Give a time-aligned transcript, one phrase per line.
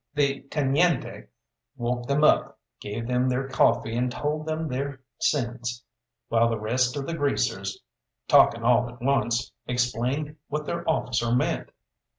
[0.15, 1.27] The teniente
[1.77, 5.83] woke them up, gave them their coffee and told them their sins,
[6.27, 7.79] while the rest of the greasers,
[8.27, 11.69] talking all at once, explained what their officer meant.